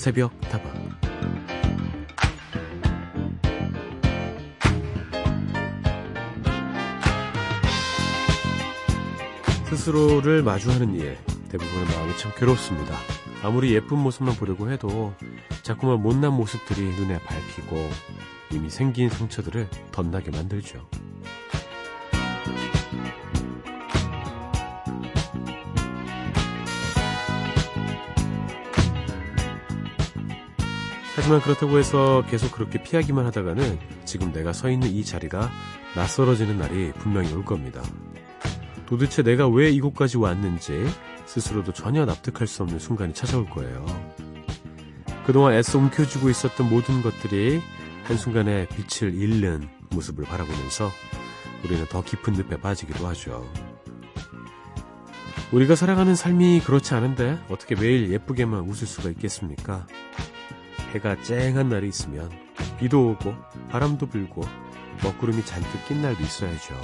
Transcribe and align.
새벽 0.00 0.32
다방 0.40 0.72
스스로를 9.68 10.42
마주하는 10.42 10.94
일 10.94 11.18
대부분의 11.50 11.84
마음이 11.84 12.16
참 12.16 12.32
괴롭습니다. 12.34 12.96
아무리 13.42 13.74
예쁜 13.74 13.98
모습만 13.98 14.36
보려고 14.36 14.70
해도 14.70 15.12
자꾸만 15.62 16.00
못난 16.00 16.32
모습들이 16.32 16.80
눈에 16.80 17.18
밟히고 17.18 17.76
이미 18.52 18.70
생긴 18.70 19.10
상처들을 19.10 19.68
덧나게 19.92 20.30
만들죠. 20.30 20.88
하지만 31.20 31.42
그렇다고 31.42 31.78
해서 31.78 32.24
계속 32.30 32.50
그렇게 32.50 32.82
피하기만 32.82 33.26
하다가는 33.26 33.78
지금 34.06 34.32
내가 34.32 34.54
서 34.54 34.70
있는 34.70 34.88
이 34.88 35.04
자리가 35.04 35.50
낯설어지는 35.94 36.56
날이 36.56 36.92
분명히 36.94 37.30
올 37.34 37.44
겁니다. 37.44 37.82
도대체 38.86 39.22
내가 39.22 39.46
왜 39.46 39.68
이곳까지 39.68 40.16
왔는지 40.16 40.86
스스로도 41.26 41.74
전혀 41.74 42.06
납득할 42.06 42.46
수 42.46 42.62
없는 42.62 42.78
순간이 42.78 43.12
찾아올 43.12 43.50
거예요. 43.50 43.84
그동안 45.26 45.52
애써 45.52 45.78
움켜쥐고 45.78 46.30
있었던 46.30 46.70
모든 46.70 47.02
것들이 47.02 47.60
한순간에 48.04 48.66
빛을 48.68 49.12
잃는 49.12 49.68
모습을 49.90 50.24
바라보면서 50.24 50.90
우리는 51.62 51.84
더 51.90 52.02
깊은 52.02 52.32
늪에 52.32 52.56
빠지기도 52.62 53.06
하죠. 53.08 53.46
우리가 55.52 55.74
살아가는 55.74 56.14
삶이 56.14 56.60
그렇지 56.60 56.94
않은데 56.94 57.38
어떻게 57.50 57.74
매일 57.74 58.10
예쁘게만 58.10 58.60
웃을 58.60 58.86
수가 58.86 59.10
있겠습니까? 59.10 59.86
해가 60.90 61.22
쨍한 61.22 61.68
날이 61.68 61.88
있으면 61.88 62.30
비도 62.78 63.10
오고 63.10 63.34
바람도 63.70 64.06
불고 64.06 64.42
먹구름이 65.02 65.44
잔뜩 65.44 65.86
낀 65.86 66.02
날도 66.02 66.22
있어야죠. 66.22 66.74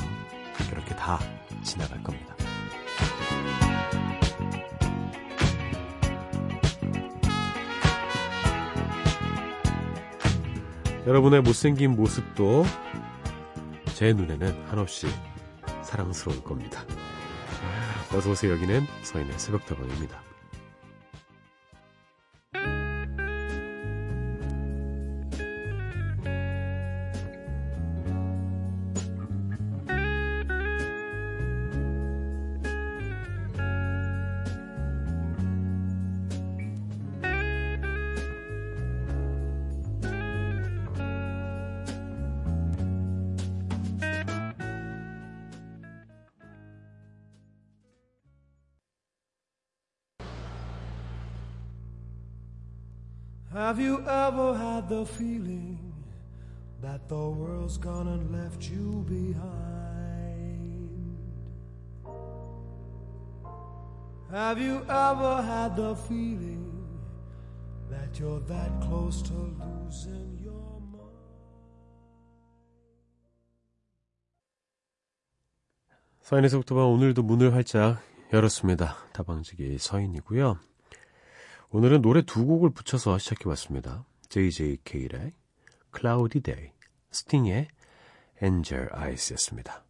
그렇게 0.71 0.95
다 0.95 1.19
지나갈 1.63 2.03
겁니다. 2.03 2.35
여러분의 11.07 11.43
못생긴 11.43 11.95
모습도 11.95 12.65
제 13.95 14.13
눈에는 14.13 14.67
한없이 14.69 15.07
사랑스러울 15.83 16.43
겁니다. 16.43 16.85
어서오세요. 18.13 18.53
여기는 18.53 18.87
서인의 19.03 19.39
새벽다방입니다. 19.39 20.26
The 54.97 55.05
feeling 55.05 55.79
that 56.81 57.07
the 57.09 57.29
world's 57.41 57.77
gone 57.77 58.09
and 58.09 58.33
left 58.33 58.71
you 58.71 59.05
behind? 59.07 60.57
Have 64.31 64.59
you 64.59 64.81
ever 64.89 65.43
had 65.43 65.77
the 65.77 65.95
feeling 66.09 66.73
that 67.91 68.19
you're 68.19 68.41
that 68.49 68.71
close 68.81 69.21
to 69.23 69.35
losing 69.61 70.39
your 70.43 70.81
mind? 70.81 71.13
서인에서부터 76.23 76.75
오늘도 76.87 77.23
문을 77.23 77.55
활짝 77.55 78.01
열었습니다. 78.33 78.97
다방지기 79.13 79.77
서인이고요. 79.79 80.59
오늘은 81.71 82.01
노래 82.01 82.23
두 82.23 82.47
곡을 82.47 82.71
붙여서 82.71 83.19
시작해 83.19 83.45
봤습니다. 83.45 84.05
JJK의 84.29 85.33
Cloudy 85.97 86.43
Day, 86.43 86.73
스팅의 87.11 87.69
Angel 88.43 88.89
Eyes였습니다. 88.95 89.85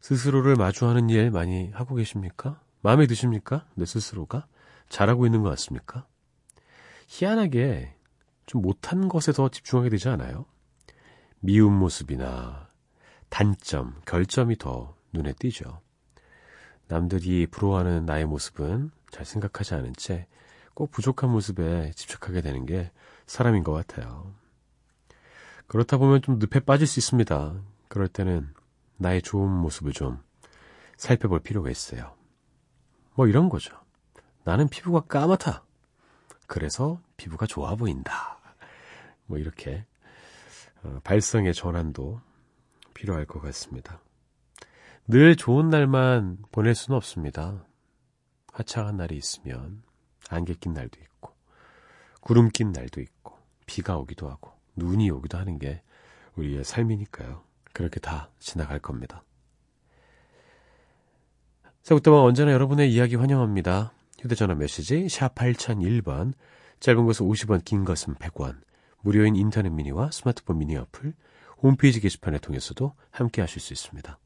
스스로를 0.00 0.56
마주하는 0.56 1.10
일 1.10 1.30
많이 1.30 1.70
하고 1.70 1.94
계십니까? 1.94 2.62
마음에 2.80 3.06
드십니까? 3.06 3.66
내 3.74 3.84
스스로가? 3.84 4.46
잘하고 4.88 5.26
있는 5.26 5.42
것 5.42 5.50
같습니까? 5.50 6.06
희한하게 7.06 7.94
좀 8.46 8.62
못한 8.62 9.08
것에 9.08 9.32
더 9.32 9.48
집중하게 9.48 9.90
되지 9.90 10.08
않아요? 10.08 10.46
미운 11.40 11.72
모습이나 11.72 12.68
단점, 13.28 14.00
결점이 14.06 14.56
더 14.56 14.96
눈에 15.12 15.32
띄죠. 15.38 15.80
남들이 16.88 17.46
부러워하는 17.46 18.04
나의 18.06 18.26
모습은 18.26 18.90
잘 19.10 19.24
생각하지 19.24 19.74
않은 19.74 19.94
채 19.94 20.26
꼭 20.74 20.90
부족한 20.90 21.30
모습에 21.30 21.90
집착하게 21.92 22.40
되는 22.40 22.66
게 22.66 22.90
사람인 23.26 23.64
것 23.64 23.72
같아요. 23.72 24.34
그렇다 25.66 25.98
보면 25.98 26.22
좀 26.22 26.38
늪에 26.38 26.60
빠질 26.60 26.86
수 26.86 26.98
있습니다. 26.98 27.54
그럴 27.88 28.08
때는 28.08 28.52
나의 28.96 29.22
좋은 29.22 29.48
모습을 29.48 29.92
좀 29.92 30.20
살펴볼 30.96 31.40
필요가 31.40 31.70
있어요. 31.70 32.14
뭐 33.14 33.26
이런 33.26 33.48
거죠. 33.48 33.78
나는 34.44 34.68
피부가 34.68 35.00
까맣다. 35.00 35.64
그래서 36.46 37.00
피부가 37.16 37.46
좋아 37.46 37.76
보인다. 37.76 38.38
뭐 39.26 39.38
이렇게 39.38 39.86
어, 40.82 40.98
발성의 41.04 41.54
전환도 41.54 42.20
필요할 42.94 43.26
것 43.26 43.40
같습니다. 43.40 44.00
늘 45.06 45.36
좋은 45.36 45.68
날만 45.68 46.38
보낼 46.52 46.74
수는 46.74 46.96
없습니다. 46.96 47.64
화창한 48.52 48.96
날이 48.96 49.16
있으면 49.16 49.82
안개 50.30 50.54
낀 50.54 50.72
날도 50.72 50.98
있고 51.00 51.32
구름 52.20 52.48
낀 52.48 52.72
날도 52.72 53.00
있고 53.00 53.38
비가 53.66 53.96
오기도 53.96 54.28
하고 54.28 54.52
눈이 54.76 55.10
오기도 55.10 55.38
하는 55.38 55.58
게 55.58 55.82
우리의 56.36 56.64
삶이니까요. 56.64 57.42
그렇게 57.72 58.00
다 58.00 58.30
지나갈 58.38 58.78
겁니다. 58.78 59.22
새부터만 61.82 62.20
언제나 62.20 62.52
여러분의 62.52 62.92
이야기 62.92 63.16
환영합니다. 63.16 63.92
휴대전화 64.20 64.54
메시지 64.54 65.08
샵 65.08 65.34
8001번 65.34 66.34
짧은 66.78 67.06
것은 67.06 67.26
50원 67.26 67.64
긴 67.64 67.84
것은 67.84 68.14
100원 68.14 68.60
무료인 69.02 69.34
인터넷 69.34 69.70
미니와 69.70 70.10
스마트폰 70.10 70.58
미니 70.58 70.76
어플 70.76 71.14
홈페이지 71.62 72.00
게시판을 72.00 72.38
통해서도 72.38 72.94
함께 73.10 73.40
하실 73.40 73.60
수 73.60 73.72
있습니다. 73.72 74.18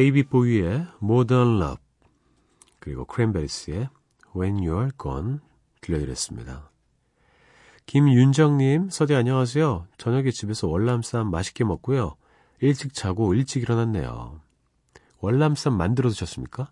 데이비드 0.00 0.22
보위의 0.22 0.86
Modern 1.02 1.60
Love 1.60 1.76
그리고 2.78 3.04
크랜베리스의 3.04 3.90
When 4.34 4.56
You're 4.56 4.98
Gone 4.98 5.40
들려드렸습니다. 5.82 6.70
김윤정님, 7.84 8.88
서디 8.88 9.14
안녕하세요. 9.14 9.88
저녁에 9.98 10.30
집에서 10.30 10.68
월남쌈 10.68 11.30
맛있게 11.30 11.64
먹고요. 11.64 12.16
일찍 12.60 12.94
자고 12.94 13.34
일찍 13.34 13.62
일어났네요. 13.62 14.40
월남쌈 15.18 15.76
만들어 15.76 16.08
드셨습니까? 16.08 16.70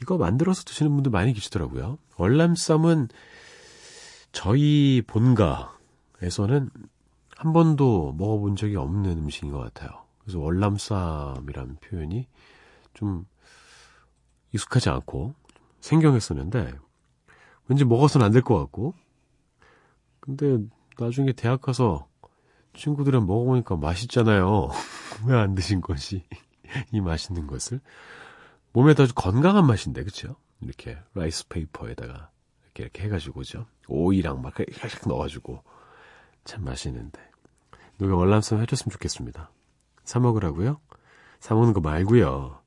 이거 0.00 0.16
만들어서 0.16 0.62
드시는 0.62 0.92
분들 0.92 1.10
많이 1.10 1.32
계시더라고요. 1.32 1.98
월남쌈은 2.16 3.08
저희 4.30 5.02
본가에서는 5.04 6.70
한 7.36 7.52
번도 7.52 8.14
먹어본 8.16 8.54
적이 8.54 8.76
없는 8.76 9.18
음식인 9.18 9.50
것 9.50 9.58
같아요. 9.58 9.99
그래서 10.30 10.38
월남쌈이라는 10.44 11.76
표현이 11.80 12.28
좀 12.94 13.26
익숙하지 14.52 14.88
않고 14.90 15.34
생경했었는데 15.80 16.72
왠지 17.66 17.84
먹어서는 17.84 18.26
안 18.26 18.32
될 18.32 18.42
것 18.42 18.56
같고 18.58 18.94
근데 20.20 20.58
나중에 20.98 21.32
대학 21.32 21.60
가서 21.60 22.06
친구들이랑 22.74 23.26
먹어보니까 23.26 23.76
맛있잖아요. 23.76 24.68
왜 25.26 25.36
안 25.36 25.56
드신 25.56 25.80
것이 25.80 26.24
이 26.92 27.00
맛있는 27.00 27.48
것을 27.48 27.80
몸에 28.72 28.92
아주 28.92 29.12
건강한 29.14 29.66
맛인데 29.66 30.04
그쵸? 30.04 30.36
이렇게 30.60 30.96
라이스 31.14 31.48
페이퍼에다가 31.48 32.30
이렇게 32.66 32.84
이렇게 32.84 33.02
해가지고죠. 33.04 33.66
오이랑 33.88 34.42
막 34.42 34.54
살짝 34.78 35.08
넣어가지고 35.08 35.64
참 36.44 36.62
맛있는데 36.64 37.20
누가 37.98 38.14
월남쌈 38.14 38.60
해줬으면 38.60 38.92
좋겠습니다. 38.92 39.50
사 40.10 40.18
먹으라고요? 40.18 40.80
사 41.38 41.54
먹는 41.54 41.72
거 41.72 41.80
말고요. 41.80 42.58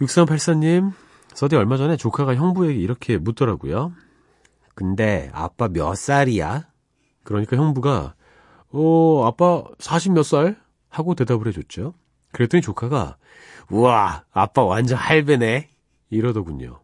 6384님, 0.00 0.92
서디 1.34 1.54
얼마 1.54 1.76
전에 1.76 1.98
조카가 1.98 2.34
형부에게 2.34 2.80
이렇게 2.80 3.18
묻더라고요. 3.18 3.92
근데 4.74 5.28
아빠 5.34 5.68
몇 5.68 5.96
살이야? 5.96 6.66
그러니까 7.24 7.58
형부가 7.58 8.14
어, 8.70 9.26
아빠 9.26 9.64
40 9.78 10.12
몇 10.12 10.22
살? 10.22 10.58
하고 10.88 11.14
대답을 11.14 11.46
해줬죠. 11.48 11.92
그랬더니 12.32 12.62
조카가 12.62 13.18
우와, 13.70 14.24
아빠 14.30 14.64
완전 14.64 14.96
할배네. 14.96 15.68
이러더군요. 16.08 16.80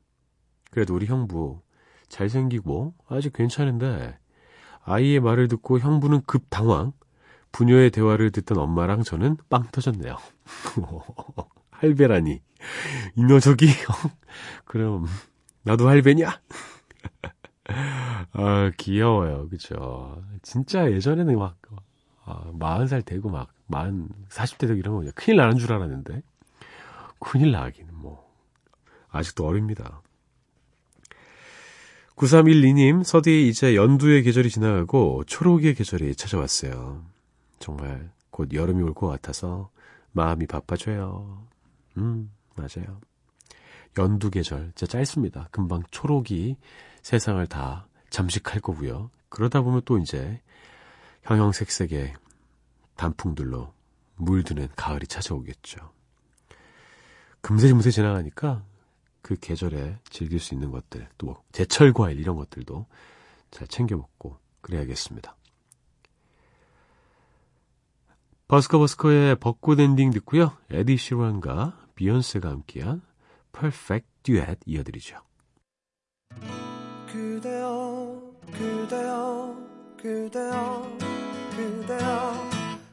그래도 0.70 0.94
우리 0.94 1.06
형부 1.06 1.62
잘생기고 2.10 2.92
아직 3.08 3.32
괜찮은데 3.32 4.18
아이의 4.82 5.20
말을 5.20 5.48
듣고 5.48 5.78
형부는 5.78 6.24
급 6.26 6.50
당황. 6.50 6.92
부녀의 7.54 7.90
대화를 7.90 8.32
듣던 8.32 8.58
엄마랑 8.58 9.04
저는 9.04 9.36
빵 9.48 9.62
터졌네요. 9.70 10.16
할배라니. 11.70 12.42
이 13.14 13.24
녀석이 13.24 13.68
그럼 14.66 15.06
나도 15.62 15.88
할배냐? 15.88 16.40
아, 18.32 18.72
귀여워요. 18.76 19.48
그쵸. 19.48 20.20
진짜 20.42 20.90
예전에는 20.90 21.38
막, 21.38 21.56
아, 22.24 22.50
40살 22.58 23.04
되고 23.04 23.30
막, 23.30 23.52
40, 23.70 24.08
40대 24.30 24.66
되고 24.66 24.74
이러면 24.74 25.12
큰일 25.14 25.36
나는 25.36 25.56
줄 25.56 25.72
알았는데. 25.72 26.22
큰일 27.20 27.52
나기는 27.52 27.94
뭐. 27.94 28.28
아직도 29.10 29.46
어립니다. 29.46 30.02
9312님, 32.16 33.04
서디 33.04 33.48
이제 33.48 33.76
연두의 33.76 34.24
계절이 34.24 34.50
지나가고 34.50 35.22
초록의 35.24 35.76
계절이 35.76 36.16
찾아왔어요. 36.16 37.13
정말 37.64 38.12
곧 38.30 38.52
여름이 38.52 38.82
올 38.82 38.92
것 38.92 39.08
같아서 39.08 39.70
마음이 40.12 40.46
바빠져요. 40.46 41.46
음, 41.96 42.30
맞아요. 42.56 43.00
연두 43.96 44.28
계절, 44.28 44.72
진짜 44.74 44.86
짧습니다. 44.86 45.48
금방 45.50 45.82
초록이 45.90 46.58
세상을 47.00 47.44
다 47.46 47.88
잠식할 48.10 48.60
거고요. 48.60 49.10
그러다 49.30 49.62
보면 49.62 49.80
또 49.86 49.96
이제 49.96 50.42
형형색색의 51.22 52.12
단풍들로 52.96 53.72
물드는 54.16 54.68
가을이 54.76 55.06
찾아오겠죠. 55.06 55.90
금세금세 57.40 57.90
지나가니까 57.90 58.62
그 59.22 59.36
계절에 59.36 59.98
즐길 60.10 60.38
수 60.38 60.52
있는 60.52 60.70
것들, 60.70 61.08
또 61.16 61.42
제철 61.52 61.94
과일 61.94 62.20
이런 62.20 62.36
것들도 62.36 62.84
잘 63.50 63.66
챙겨 63.68 63.96
먹고 63.96 64.38
그래야겠습니다. 64.60 65.34
버스커버스커의 68.48 69.36
벚꽃 69.36 69.80
엔딩 69.80 70.10
듣고요. 70.10 70.52
에드 70.70 70.96
시런과 70.96 71.78
비욘세가 71.94 72.48
함께한 72.50 73.02
Perfect 73.52 74.08
Duet 74.22 74.60
이어드리죠. 74.66 75.16
그대여 77.10 78.20
그대여 78.52 79.56
그대여 79.96 80.96
그대여 81.56 82.50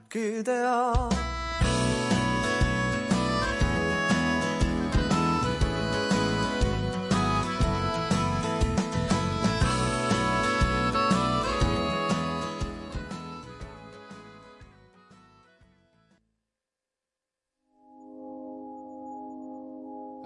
그대여 0.10 1.10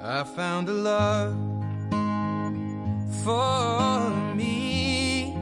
I 0.07 0.23
found 0.23 0.69
a 0.69 0.71
love 0.71 1.33
for 3.23 4.35
me. 4.35 5.33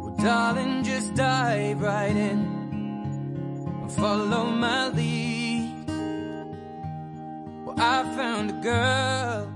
Well, 0.00 0.16
darling, 0.18 0.82
just 0.82 1.14
dive 1.14 1.80
right 1.80 2.16
in 2.16 2.40
and 3.66 3.92
follow 3.92 4.46
my 4.46 4.88
lead. 4.88 5.86
Well, 7.64 7.76
I 7.78 8.02
found 8.16 8.50
a 8.50 8.54
girl. 8.54 9.55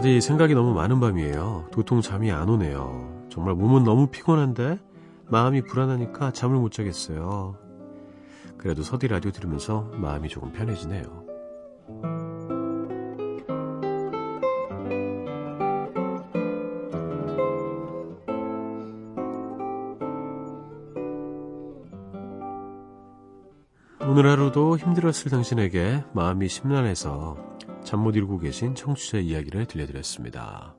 서디 0.00 0.22
생각이 0.22 0.54
너무 0.54 0.72
많은 0.72 0.98
밤이에요. 0.98 1.66
도통 1.72 2.00
잠이 2.00 2.32
안 2.32 2.48
오네요. 2.48 3.26
정말 3.28 3.54
몸은 3.54 3.84
너무 3.84 4.06
피곤한데 4.06 4.78
마음이 5.28 5.60
불안하니까 5.60 6.32
잠을 6.32 6.56
못 6.56 6.72
자겠어요. 6.72 7.58
그래도 8.56 8.82
서디 8.82 9.08
라디오 9.08 9.30
들으면서 9.30 9.90
마음이 9.92 10.30
조금 10.30 10.52
편해지네요. 10.52 11.04
오늘 24.08 24.30
하루도 24.30 24.78
힘들었을 24.78 25.30
당신에게 25.30 26.04
마음이 26.14 26.48
심란해서 26.48 27.49
잠 27.84 28.00
못 28.00 28.14
이루고 28.14 28.38
계신 28.38 28.74
청취자 28.74 29.18
이야기를 29.18 29.66
들려드렸습니다. 29.66 30.76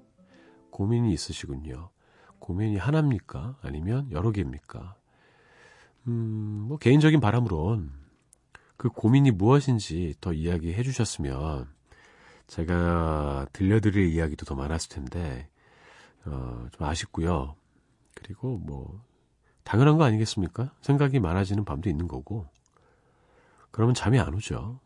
고민이 0.70 1.14
있으시군요. 1.14 1.90
고민이 2.40 2.78
하나입니까? 2.78 3.58
아니면 3.62 4.10
여러 4.12 4.32
개입니까? 4.32 4.96
음, 6.08 6.66
뭐 6.68 6.78
개인적인 6.78 7.20
바람으론 7.20 7.92
그 8.78 8.90
고민이 8.90 9.32
무엇인지 9.32 10.16
더 10.22 10.34
이야기해 10.34 10.82
주셨으면 10.84 11.68
제가 12.48 13.48
들려드릴 13.54 14.08
이야기도 14.08 14.46
더 14.46 14.56
많았을 14.56 14.90
텐데 14.90 15.50
어, 16.26 16.68
좀 16.72 16.88
아쉽고요. 16.88 17.56
그리고 18.16 18.58
뭐 18.58 19.04
당연한 19.64 19.98
거 19.98 20.04
아니겠습니까? 20.06 20.74
생각이 20.82 21.20
많아지는 21.20 21.66
밤도 21.66 21.90
있는 21.90 22.08
거고 22.08 22.48
그러면 23.70 23.94
잠이 23.94 24.20
안 24.20 24.34
오죠. 24.34 24.80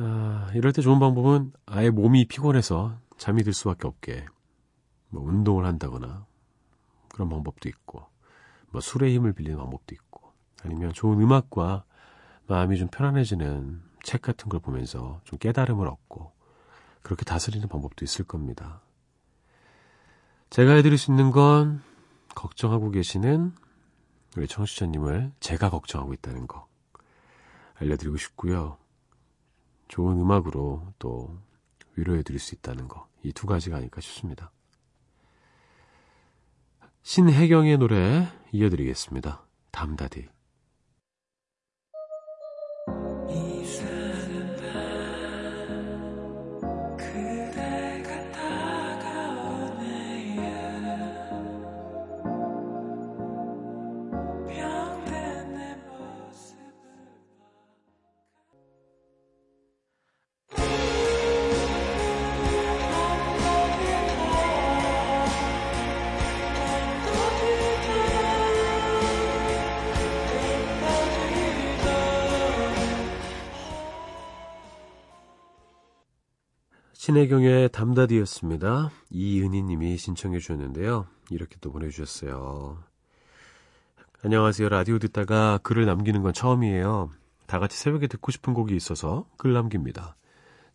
아, 0.00 0.48
이럴 0.54 0.72
때 0.72 0.80
좋은 0.80 1.00
방법은 1.00 1.52
아예 1.66 1.90
몸이 1.90 2.26
피곤해서 2.26 2.96
잠이 3.16 3.42
들 3.42 3.52
수밖에 3.52 3.88
없게 3.88 4.24
뭐 5.08 5.24
운동을 5.24 5.66
한다거나 5.66 6.24
그런 7.08 7.28
방법도 7.28 7.68
있고 7.68 8.06
뭐 8.70 8.80
술의 8.80 9.12
힘을 9.14 9.32
빌리는 9.32 9.58
방법도 9.58 9.96
있고 9.96 10.32
아니면 10.62 10.92
좋은 10.92 11.20
음악과 11.20 11.82
마음이 12.46 12.78
좀 12.78 12.86
편안해지는 12.88 13.82
책 14.04 14.22
같은 14.22 14.48
걸 14.48 14.60
보면서 14.60 15.20
좀 15.24 15.36
깨달음을 15.40 15.88
얻고 15.88 16.32
그렇게 17.02 17.24
다스리는 17.24 17.66
방법도 17.66 18.04
있을 18.04 18.24
겁니다. 18.24 18.80
제가 20.50 20.74
해드릴 20.74 20.96
수 20.96 21.10
있는 21.10 21.32
건 21.32 21.82
걱정하고 22.36 22.92
계시는 22.92 23.52
우리 24.36 24.46
청취자님을 24.46 25.32
제가 25.40 25.70
걱정하고 25.70 26.14
있다는 26.14 26.46
거 26.46 26.68
알려드리고 27.80 28.16
싶고요. 28.16 28.78
좋은 29.88 30.20
음악으로 30.20 30.92
또 30.98 31.38
위로해 31.96 32.22
드릴 32.22 32.38
수 32.38 32.54
있다는 32.54 32.88
거. 32.88 33.08
이 33.24 33.32
두 33.32 33.46
가지가 33.46 33.76
아닐까 33.78 34.00
싶습니다. 34.00 34.52
신혜경의 37.02 37.78
노래 37.78 38.28
이어드리겠습니다. 38.52 39.44
담다디. 39.70 40.28
신혜경의 77.08 77.70
담다디였습니다. 77.70 78.90
이은희 79.08 79.62
님이 79.62 79.96
신청해 79.96 80.40
주셨는데요. 80.40 81.06
이렇게 81.30 81.56
또 81.62 81.72
보내주셨어요. 81.72 82.84
안녕하세요. 84.22 84.68
라디오 84.68 84.98
듣다가 84.98 85.56
글을 85.62 85.86
남기는 85.86 86.22
건 86.22 86.34
처음이에요. 86.34 87.08
다 87.46 87.58
같이 87.58 87.78
새벽에 87.78 88.08
듣고 88.08 88.30
싶은 88.30 88.52
곡이 88.52 88.76
있어서 88.76 89.26
글 89.38 89.54
남깁니다. 89.54 90.16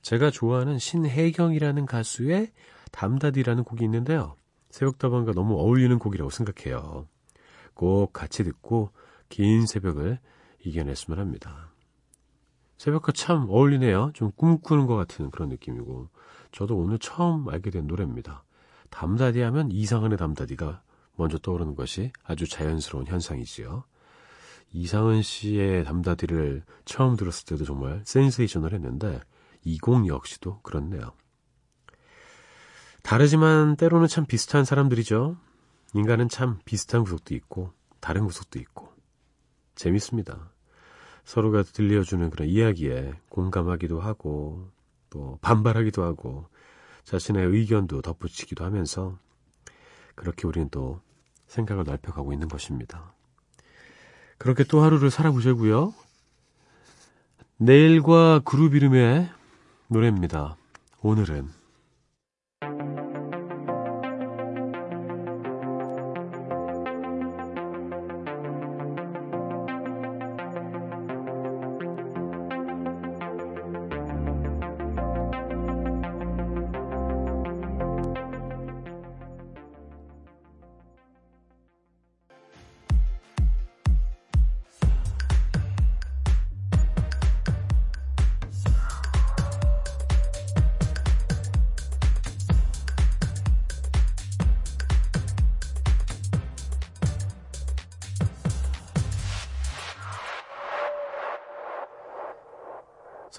제가 0.02 0.32
좋아하는 0.32 0.80
신혜경이라는 0.80 1.86
가수의 1.86 2.52
담다디라는 2.92 3.64
곡이 3.64 3.84
있는데요. 3.84 4.36
새벽다방과 4.72 5.34
너무 5.34 5.54
어울리는 5.60 6.00
곡이라고 6.00 6.32
생각해요. 6.32 7.08
꼭 7.76 8.12
같이 8.12 8.44
듣고 8.44 8.90
긴 9.30 9.68
새벽을 9.68 10.18
이겨냈으면 10.66 11.20
합니다. 11.20 11.72
새벽과 12.80 13.12
참 13.12 13.46
어울리네요. 13.50 14.14
좀 14.16 14.32
꿈꾸는 14.36 14.88
것 14.88 14.96
같은 14.96 15.30
그런 15.30 15.50
느낌이고. 15.50 16.10
저도 16.54 16.78
오늘 16.78 17.00
처음 17.00 17.50
알게 17.50 17.72
된 17.72 17.88
노래입니다. 17.88 18.44
담다디 18.90 19.42
하면 19.42 19.72
이상한의 19.72 20.18
담다디가 20.18 20.84
먼저 21.16 21.38
떠오르는 21.38 21.76
것이 21.76 22.12
아주 22.24 22.48
자연스러운 22.48 23.08
현상이지요. 23.08 23.84
이상은 24.72 25.22
씨의 25.22 25.84
담다디를 25.84 26.64
처음 26.86 27.16
들었을 27.16 27.46
때도 27.46 27.66
정말 27.66 28.02
센세이션을 28.06 28.74
했는데 28.74 29.20
이 29.64 29.78
곡 29.80 30.08
역시도 30.08 30.62
그렇네요. 30.62 31.12
다르지만 33.02 33.76
때로는 33.76 34.08
참 34.08 34.26
비슷한 34.26 34.64
사람들이죠. 34.64 35.38
인간은 35.94 36.30
참 36.30 36.60
비슷한 36.66 37.04
구석도 37.04 37.36
있고 37.36 37.72
다른 38.00 38.26
구석도 38.26 38.60
있고 38.60 38.94
재밌습니다. 39.76 40.52
서로가 41.24 41.64
들려주는 41.64 42.30
그런 42.30 42.48
이야기에 42.48 43.14
공감하기도 43.30 44.00
하고 44.00 44.70
또 45.14 45.38
반발하기도 45.42 46.04
하고 46.04 46.48
자신의 47.04 47.46
의견도 47.46 48.02
덧붙이기도 48.02 48.66
하면서 48.66 49.16
그렇게 50.16 50.48
우리는 50.48 50.70
또 50.72 51.02
생각을 51.46 51.84
넓혀가고 51.84 52.34
있는 52.34 52.48
것입니다. 52.48 53.14
그렇게 54.40 54.64
또 54.64 54.82
하루를 54.82 55.12
살아보자고요. 55.12 55.94
내일과 57.58 58.40
그룹 58.40 58.74
이름의 58.74 59.30
노래입니다. 59.88 60.58
오늘은 61.02 61.63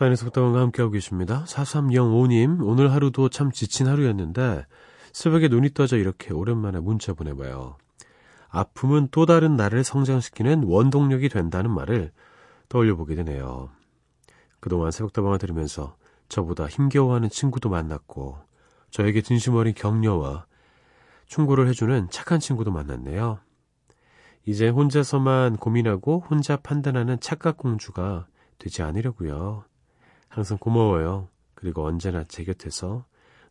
사인의 0.04 0.16
속담과 0.18 0.61
함께하고 0.61 0.92
계십니다. 0.92 1.44
4305님, 1.46 2.58
오늘 2.62 2.92
하루도 2.92 3.30
참 3.30 3.50
지친 3.50 3.87
하루였는데, 3.87 4.66
새벽에 5.12 5.49
눈이 5.49 5.73
떠져 5.73 5.96
이렇게 5.96 6.34
오랜만에 6.34 6.80
문자 6.80 7.14
보내봐요. 7.14 7.78
아픔은 8.49 9.08
또 9.11 9.25
다른 9.25 9.56
나를 9.56 9.82
성장시키는 9.82 10.64
원동력이 10.64 11.28
된다는 11.30 11.70
말을 11.70 12.12
떠올려보게 12.68 13.14
되네요. 13.14 13.70
그동안 14.61 14.90
새벽다방을 14.90 15.38
들으면서 15.38 15.96
저보다 16.28 16.66
힘겨워하는 16.66 17.30
친구도 17.30 17.70
만났고, 17.70 18.37
저에게 18.90 19.23
진심 19.23 19.54
어린 19.54 19.73
격려와 19.75 20.44
충고를 21.26 21.66
해주는 21.68 22.08
착한 22.11 22.40
친구도 22.40 22.70
만났네요. 22.70 23.38
이제 24.44 24.68
혼자서만 24.68 25.56
고민하고 25.56 26.25
혼자 26.28 26.56
판단하는 26.58 27.18
착각 27.20 27.56
공주가 27.56 28.26
되지 28.58 28.82
않으려고요. 28.82 29.64
항상 30.34 30.58
고마워요. 30.58 31.28
그리고 31.54 31.86
언제나 31.86 32.24
제 32.24 32.42
곁에서 32.42 33.04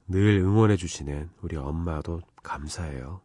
늘 0.06 0.40
응원해 0.40 0.76
주시는 0.76 1.30
우리 1.42 1.56
엄마도 1.56 2.20
감사해요. 2.44 3.22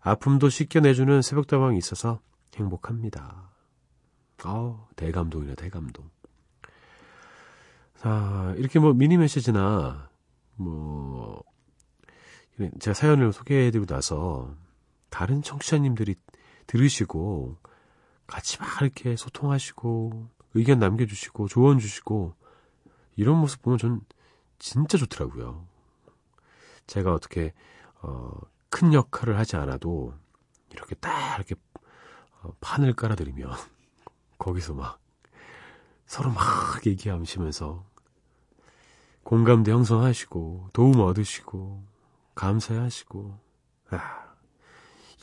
아픔도 0.00 0.50
씻겨내주는 0.50 1.22
새벽다방이 1.22 1.78
있어서 1.78 2.20
행복합니다. 2.56 3.50
아우, 4.44 4.78
대감동이네, 4.96 5.54
대감동. 5.54 6.10
자, 7.96 8.54
이렇게 8.58 8.78
뭐 8.78 8.92
미니 8.92 9.16
메시지나, 9.16 10.10
뭐, 10.56 11.42
제가 12.78 12.92
사연을 12.92 13.32
소개해드리고 13.32 13.86
나서 13.86 14.54
다른 15.08 15.40
청취자님들이 15.40 16.14
들으시고 16.66 17.56
같이 18.26 18.58
막 18.60 18.82
이렇게 18.82 19.16
소통하시고 19.16 20.28
의견 20.52 20.78
남겨주시고 20.78 21.48
조언 21.48 21.78
주시고 21.78 22.34
이런 23.16 23.38
모습 23.38 23.62
보면 23.62 23.78
전 23.78 24.00
진짜 24.58 24.98
좋더라고요. 24.98 25.66
제가 26.86 27.12
어떻게 27.14 27.52
어, 28.02 28.32
큰 28.68 28.92
역할을 28.92 29.38
하지 29.38 29.56
않아도 29.56 30.14
이렇게 30.70 30.94
딱 30.94 31.36
이렇게 31.36 31.54
어, 32.42 32.52
판을 32.60 32.94
깔아드리면 32.94 33.50
거기서 34.38 34.74
막 34.74 35.00
서로 36.06 36.30
막 36.30 36.84
얘기하시면서 36.86 37.84
공감대 39.22 39.70
형성하시고 39.70 40.70
도움 40.72 41.00
얻으시고 41.00 41.84
감사하시고 42.34 43.38
아 43.90 44.34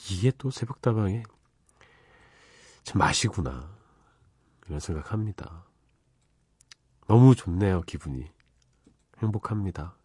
이게 0.10 0.32
또 0.38 0.50
새벽다방의 0.52 1.24
참 2.84 3.00
맛이구나 3.00 3.70
이런 4.68 4.80
생각합니다. 4.80 5.67
너무 7.08 7.36
좋네요, 7.36 7.82
기분이. 7.84 8.26
행복합니다. 9.20 9.96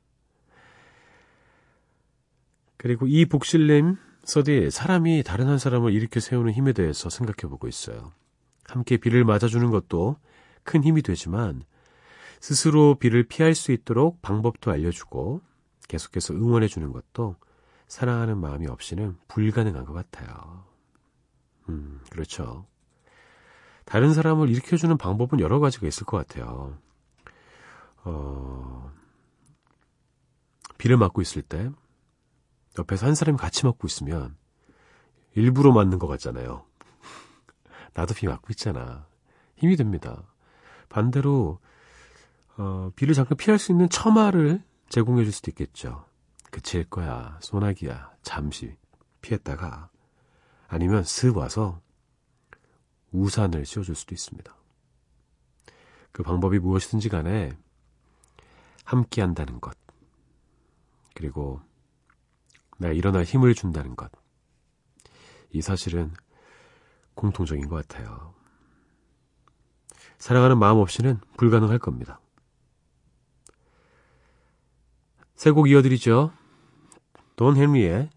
그리고 2.77 3.07
이 3.07 3.27
복실님, 3.27 3.97
서디, 4.25 4.71
사람이 4.71 5.23
다른 5.25 5.49
한 5.49 5.59
사람을 5.59 5.93
일으켜 5.93 6.21
세우는 6.21 6.53
힘에 6.53 6.73
대해서 6.73 7.11
생각해 7.11 7.51
보고 7.51 7.69
있어요. 7.69 8.13
함께 8.65 8.97
비를 8.97 9.25
맞아주는 9.25 9.71
것도 9.71 10.17
큰 10.63 10.83
힘이 10.85 11.03
되지만, 11.03 11.65
스스로 12.41 12.97
비를 12.97 13.25
피할 13.25 13.55
수 13.55 13.71
있도록 13.73 14.21
방법도 14.23 14.71
알려주고 14.71 15.41
계속해서 15.89 16.35
응원해 16.35 16.67
주는 16.67 16.93
것도 16.93 17.37
사랑하는 17.87 18.39
마음이 18.39 18.67
없이는 18.67 19.17
불가능한 19.29 19.85
것 19.85 19.93
같아요. 19.93 20.65
음, 21.69 22.01
그렇죠. 22.11 22.67
다른 23.85 24.15
사람을 24.15 24.49
일으켜주는 24.49 24.97
방법은 24.97 25.41
여러 25.41 25.61
가지가 25.61 25.87
있을 25.87 26.05
것 26.07 26.17
같아요. 26.17 26.79
어, 28.05 28.91
비를 30.79 30.97
맞고 30.97 31.23
있을 31.23 31.43
때 31.43 31.71
옆에서 32.79 33.07
한 33.07 33.15
사람이 33.15 33.39
같이 33.39 33.65
맞고 33.65 33.87
있으면 33.87 34.37
일부러 35.35 35.73
맞는 35.73 35.99
것 35.99 36.07
같잖아요. 36.07 36.65
나도 37.95 38.15
비 38.15 38.27
맞고 38.27 38.49
있잖아. 38.51 39.07
힘이 39.57 39.77
됩니다. 39.77 40.25
반대로 40.89 41.59
어, 42.57 42.91
비를 42.97 43.15
잠깐 43.15 43.37
피할 43.37 43.59
수 43.59 43.73
있는 43.73 43.89
처마를 43.89 44.63
제공해 44.89 45.25
줄 45.25 45.33
수도 45.33 45.51
있겠죠. 45.51 46.05
그칠 46.51 46.85
거야. 46.85 47.39
소나기야. 47.41 48.13
잠시 48.23 48.77
피했다가 49.21 49.89
아니면 50.69 51.05
슥 51.05 51.37
와서 51.37 51.81
우산을 53.13 53.65
씌워줄 53.65 53.95
수도 53.95 54.15
있습니다. 54.15 54.55
그 56.13 56.23
방법이 56.23 56.59
무엇이든지 56.59 57.09
간에 57.09 57.57
함께 58.93 59.23
한다는 59.23 59.59
것. 59.61 59.77
그리고 61.15 61.61
내가 62.79 62.93
일어날 62.93 63.25
힘을 63.25 63.55
준다는 63.55 63.97
것. 63.97 64.13
이 65.51 65.63
사실은 65.63 66.13
공통적인 67.15 67.69
것 67.69 67.87
같아요. 67.87 68.35
사랑하는 70.19 70.59
마음 70.59 70.79
없이는 70.79 71.19
불가능할 71.39 71.79
겁니다. 71.79 72.21
세 75.35 75.51
곡 75.53 75.69
이어드리죠. 75.69 76.33
돈 77.35 77.57
헨리의 77.57 78.11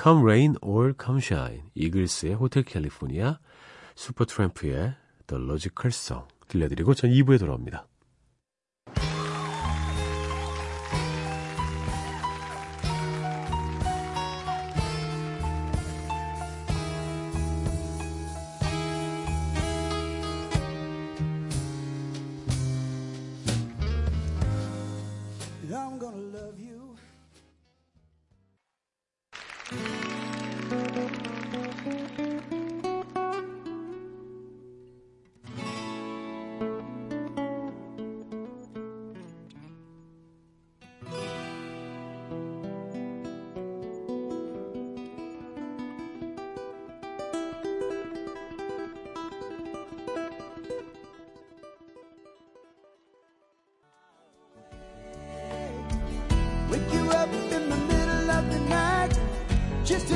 Come 0.00 0.22
Rain 0.22 0.54
or 0.62 0.94
Come 1.02 1.20
Shine, 1.20 1.64
이글스의 1.74 2.34
호텔 2.34 2.62
캘리포니아, 2.62 3.40
슈퍼트램프의 3.96 4.94
The 5.26 5.42
Logical 5.42 5.88
Song 5.88 6.28
들려드리고 6.46 6.94
전 6.94 7.10
2부에 7.10 7.38
돌아옵니다. 7.40 7.88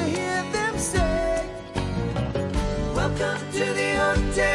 to 0.03 0.09
hear 0.09 0.43
them 0.53 0.79
say, 0.79 1.49
Welcome 2.95 3.41
to 3.53 3.65
the 3.79 3.91
Hotel. 4.03 4.52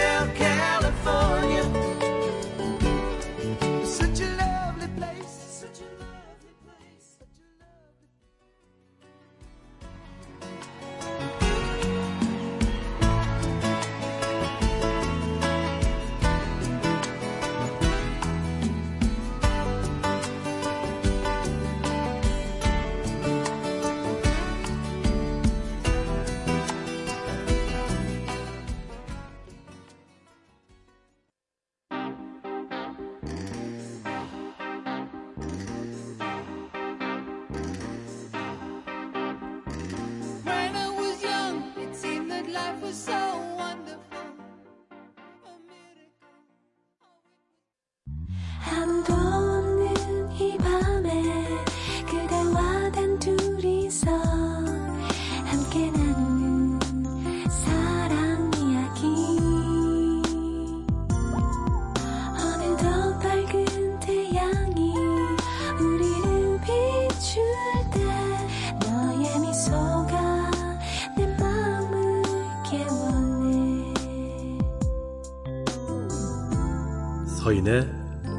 서인의 77.47 77.87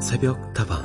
새벽 0.03 0.53
다방 0.53 0.77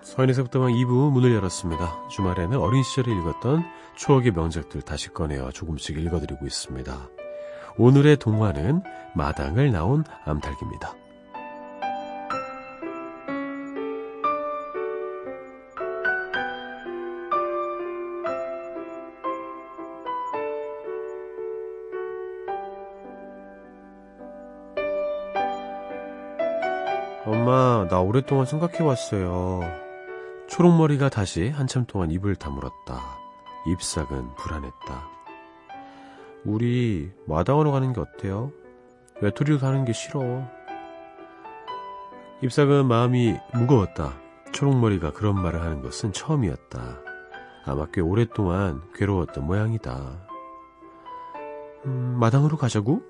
서인의 0.00 0.34
새벽 0.34 0.50
다방 0.50 0.72
2부 0.72 1.12
문을 1.12 1.34
열었습니다. 1.34 2.08
주말에는 2.08 2.56
어린 2.56 2.82
시절에 2.82 3.12
읽었던 3.12 3.64
추억의 3.96 4.32
명작들 4.32 4.80
다시 4.80 5.10
꺼내어 5.10 5.50
조금씩 5.50 5.98
읽어드리고 5.98 6.46
있습니다. 6.46 6.96
오늘의 7.76 8.16
동화는 8.16 8.82
마당을 9.14 9.72
나온 9.72 10.04
암탉입니다. 10.24 11.03
오랫동안 28.14 28.46
생각해왔어요. 28.46 29.60
초록머리가 30.46 31.08
다시 31.08 31.48
한참 31.48 31.84
동안 31.84 32.12
입을 32.12 32.36
다물었다. 32.36 33.00
잎삭은 33.66 34.36
불안했다. 34.36 35.08
우리 36.44 37.10
마당으로 37.26 37.72
가는 37.72 37.92
게 37.92 38.00
어때요? 38.00 38.52
외톨이로 39.20 39.58
가는 39.58 39.84
게 39.84 39.92
싫어. 39.92 40.44
잎삭은 42.40 42.86
마음이 42.86 43.36
무거웠다. 43.52 44.12
초록머리가 44.52 45.10
그런 45.12 45.34
말을 45.42 45.60
하는 45.60 45.82
것은 45.82 46.12
처음이었다. 46.12 47.00
아마 47.66 47.86
꽤 47.92 48.00
오랫동안 48.00 48.80
괴로웠던 48.94 49.44
모양이다. 49.44 50.24
음, 51.86 52.16
마당으로 52.20 52.58
가자고? 52.58 53.02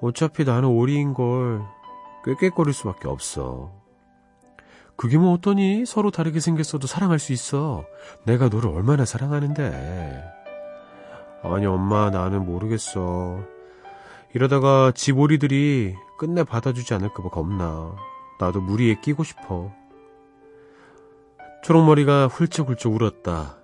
어차피 0.00 0.42
나는 0.42 0.70
오리인 0.70 1.14
걸 1.14 1.62
꾀꾀거릴 2.24 2.74
수밖에 2.74 3.06
없어. 3.06 3.81
그게 4.96 5.18
뭐 5.18 5.32
어떠니? 5.32 5.84
서로 5.86 6.10
다르게 6.10 6.40
생겼어도 6.40 6.86
사랑할 6.86 7.18
수 7.18 7.32
있어. 7.32 7.84
내가 8.24 8.48
너를 8.48 8.70
얼마나 8.70 9.04
사랑하는데. 9.04 10.24
아니, 11.42 11.66
엄마, 11.66 12.10
나는 12.10 12.44
모르겠어. 12.44 13.40
이러다가 14.34 14.92
집 14.94 15.18
오리들이 15.18 15.94
끝내 16.18 16.44
받아주지 16.44 16.94
않을까봐 16.94 17.30
겁나. 17.30 17.94
나도 18.38 18.60
무리에 18.60 19.00
끼고 19.00 19.24
싶어. 19.24 19.72
초록머리가 21.64 22.28
훌쩍훌쩍 22.28 22.94
울었다. 22.94 23.56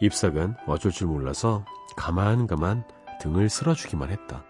잎삭은 0.00 0.56
어쩔 0.66 0.90
줄 0.90 1.06
몰라서 1.06 1.64
가만가만 1.96 2.84
등을 3.20 3.48
쓸어주기만 3.48 4.10
했다. 4.10 4.44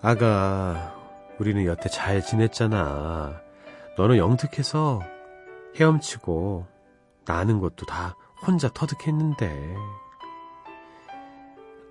아가, 0.00 0.94
우리는 1.40 1.64
여태 1.64 1.88
잘 1.88 2.22
지냈잖아. 2.22 3.40
너는 3.96 4.16
영특해서 4.16 5.02
헤엄치고 5.74 6.66
나는 7.24 7.58
것도 7.58 7.84
다 7.86 8.16
혼자 8.46 8.68
터득했는데. 8.68 9.74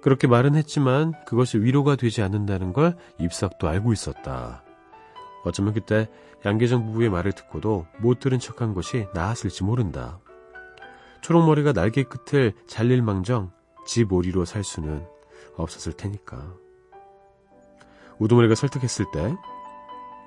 그렇게 0.01 0.27
말은 0.27 0.55
했지만 0.55 1.13
그것이 1.25 1.57
위로가 1.57 1.97
되지 1.97 2.21
않는다는 2.21 2.71
걸 2.71 2.95
입삭도 3.19 3.67
알고 3.67 3.91
있었다. 3.91 4.63
어쩌면 5.43 5.73
그때 5.73 6.09
양계정 6.45 6.85
부부의 6.85 7.09
말을 7.09 7.33
듣고도 7.33 7.87
못 7.99 8.19
들은 8.19 8.39
척한 8.39 8.73
것이 8.73 9.07
나았을지 9.13 9.65
모른다. 9.65 10.19
초록머리가 11.21 11.73
날개 11.73 12.03
끝을 12.03 12.53
잘릴 12.67 13.01
망정 13.01 13.51
집 13.85 14.13
오리로 14.13 14.45
살 14.45 14.63
수는 14.63 15.05
없었을 15.57 15.93
테니까. 15.93 16.66
우두머리가 18.19 18.55
설득했을 18.55 19.05
때 19.13 19.35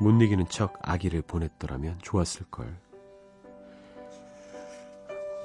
못 0.00 0.12
이기는 0.22 0.48
척 0.48 0.78
아기를 0.80 1.22
보냈더라면 1.22 1.98
좋았을 2.00 2.46
걸. 2.50 2.74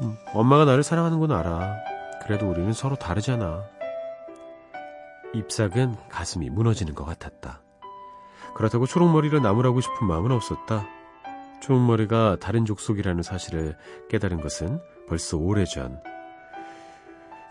음, 0.01 0.17
엄마가 0.33 0.65
나를 0.65 0.81
사랑하는 0.81 1.19
건 1.19 1.33
알아. 1.33 1.75
그래도 2.23 2.49
우리는 2.49 2.71
서로 2.73 2.95
다르잖아. 2.95 3.65
잎삭은 5.33 5.95
가슴이 6.09 6.49
무너지는 6.49 6.95
것 6.95 7.03
같았다. 7.03 7.61
그렇다고 8.55 8.85
초록머리를 8.85 9.41
나무라고 9.41 9.81
싶은 9.81 10.07
마음은 10.07 10.31
없었다. 10.31 10.87
초록머리가 11.61 12.37
다른 12.39 12.63
족속이라는 12.65 13.23
사실을 13.23 13.77
깨달은 14.09 14.39
것은 14.39 14.79
벌써 15.09 15.37
오래전. 15.37 16.01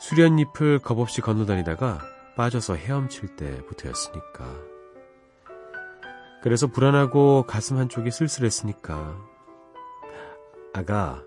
수련잎을 0.01 0.79
겁없이 0.79 1.21
건너다니다가 1.21 1.99
빠져서 2.37 2.77
헤엄칠 2.77 3.37
때부터였으니까. 3.37 4.74
그래서 6.45 6.67
불안하고 6.67 7.45
가슴 7.47 7.79
한쪽이 7.79 8.11
쓸쓸했으니까. 8.11 9.17
아가, 10.75 11.23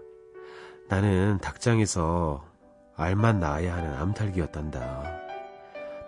나는 0.89 1.39
닭장에서 1.39 2.45
알만 2.95 3.39
낳아야 3.39 3.77
하는 3.77 3.95
암탉이었단다. 3.95 5.03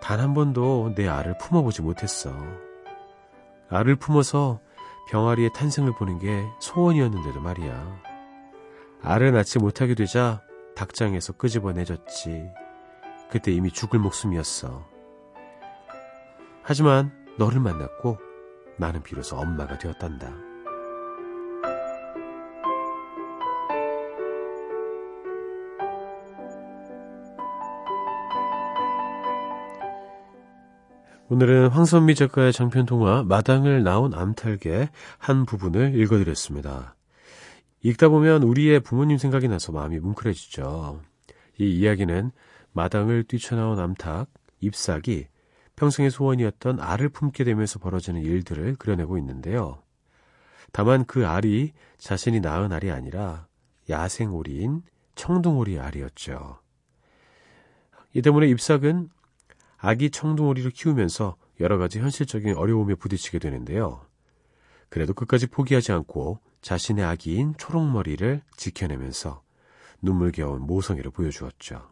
단 0.00 0.20
한 0.20 0.32
번도 0.32 0.92
내 0.94 1.08
알을 1.08 1.38
품어보지 1.38 1.82
못했어. 1.82 2.32
알을 3.68 3.96
품어서 3.96 4.60
병아리의 5.10 5.54
탄생을 5.54 5.92
보는 5.96 6.20
게 6.20 6.46
소원이었는데도 6.60 7.40
말이야. 7.40 8.00
알을 9.02 9.32
낳지 9.32 9.58
못하게 9.58 9.96
되자 9.96 10.40
닭장에서 10.76 11.32
끄집어내졌지. 11.32 12.48
그때 13.28 13.50
이미 13.50 13.72
죽을 13.72 13.98
목숨이었어. 13.98 14.86
하지만 16.62 17.10
너를 17.38 17.58
만났고 17.58 18.29
나는 18.80 19.02
비로소 19.02 19.36
엄마가 19.36 19.76
되었단다. 19.78 20.34
오늘은 31.28 31.68
황선미 31.68 32.14
작가의 32.16 32.52
장편 32.52 32.86
동화 32.86 33.22
마당을 33.22 33.84
나온 33.84 34.14
암탉의 34.14 34.88
한 35.18 35.44
부분을 35.44 35.94
읽어드렸습니다. 36.00 36.96
읽다 37.82 38.08
보면 38.08 38.42
우리의 38.42 38.80
부모님 38.80 39.18
생각이 39.18 39.46
나서 39.46 39.72
마음이 39.72 40.00
뭉클해지죠. 40.00 41.02
이 41.58 41.70
이야기는 41.70 42.32
마당을 42.72 43.24
뛰쳐나온 43.24 43.78
암탉, 43.78 44.28
잎삭이 44.60 45.28
평생의 45.80 46.10
소원이었던 46.10 46.78
알을 46.78 47.08
품게 47.08 47.42
되면서 47.42 47.78
벌어지는 47.78 48.20
일들을 48.20 48.76
그려내고 48.76 49.16
있는데요. 49.16 49.82
다만 50.72 51.06
그 51.06 51.26
알이 51.26 51.72
자신이 51.96 52.40
낳은 52.40 52.70
알이 52.70 52.90
아니라 52.90 53.46
야생오리인 53.88 54.82
청둥오리 55.14 55.78
알이었죠. 55.78 56.58
이 58.12 58.20
때문에 58.20 58.46
잎삭은 58.48 59.08
아기 59.78 60.10
청둥오리를 60.10 60.70
키우면서 60.70 61.36
여러 61.60 61.78
가지 61.78 61.98
현실적인 61.98 62.56
어려움에 62.56 62.94
부딪히게 62.94 63.38
되는데요. 63.38 64.04
그래도 64.90 65.14
끝까지 65.14 65.46
포기하지 65.46 65.92
않고 65.92 66.40
자신의 66.60 67.04
아기인 67.06 67.54
초록머리를 67.56 68.42
지켜내면서 68.54 69.42
눈물겨운 70.02 70.60
모성애를 70.60 71.10
보여주었죠. 71.10 71.88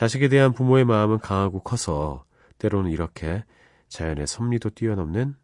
자식에 0.00 0.28
대한 0.28 0.54
부모의 0.54 0.86
마음은 0.86 1.18
강하고 1.18 1.62
커서 1.62 2.24
때로는 2.56 2.90
이렇게 2.90 3.44
자연의 3.88 4.26
섭리도 4.26 4.70
뛰어넘는 4.70 5.36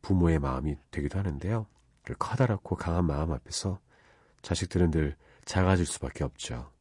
부모의 0.00 0.38
마음이 0.38 0.76
되기도 0.90 1.18
하는데요. 1.18 1.66
그 2.02 2.14
커다랗고 2.18 2.76
강한 2.76 3.04
마음 3.04 3.30
앞에서 3.30 3.78
자식들은 4.40 4.90
늘 4.90 5.16
작아질 5.44 5.84
수밖에 5.84 6.24
없죠. 6.24 6.72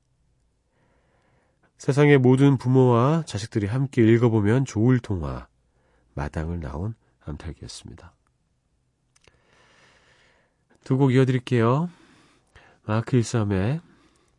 세상의 1.77 2.19
모든 2.19 2.57
부모와 2.57 3.23
자식들이 3.25 3.67
함께 3.67 4.01
읽어보면 4.03 4.63
좋을 4.63 4.99
통화, 4.99 5.49
마당을 6.13 6.61
나온 6.61 6.95
암탉이었습니다. 7.25 8.15
두 10.85 10.97
곡 10.97 11.11
이어드릴게요. 11.11 11.89
마크 12.83 13.17
일삼의 13.17 13.81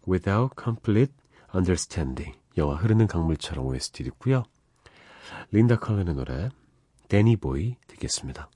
Without 0.09 0.55
Complete 0.59 1.13
Understanding 1.55 2.39
영화 2.57 2.75
흐르는 2.75 3.07
강물처럼 3.07 3.67
OST 3.67 4.05
듣고요. 4.05 4.45
린다 5.51 5.77
컬런의 5.77 6.15
노래 6.15 6.51
데니 7.09 7.37
보이 7.37 7.77
듣겠습니다. 7.87 8.51